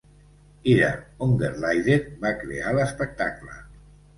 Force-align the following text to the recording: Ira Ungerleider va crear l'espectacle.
Ira 0.71 0.87
Ungerleider 1.27 1.99
va 2.25 2.33
crear 2.41 2.75
l'espectacle. 2.79 3.63